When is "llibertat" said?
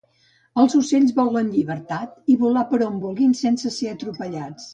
1.57-2.33